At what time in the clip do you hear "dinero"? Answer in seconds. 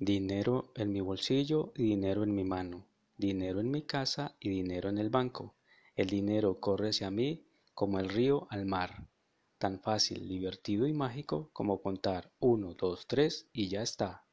0.00-0.70, 1.82-2.22, 3.16-3.58, 4.48-4.88, 6.06-6.60